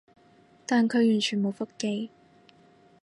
[0.65, 2.09] 但佢完全冇覆機